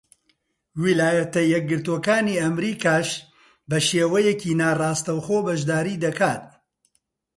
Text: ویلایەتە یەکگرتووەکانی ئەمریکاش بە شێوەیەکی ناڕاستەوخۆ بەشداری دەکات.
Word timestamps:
ویلایەتە 0.81 1.41
یەکگرتووەکانی 1.53 2.39
ئەمریکاش 2.41 3.09
بە 3.69 3.77
شێوەیەکی 3.87 4.57
ناڕاستەوخۆ 4.61 5.37
بەشداری 5.47 6.01
دەکات. 6.05 6.43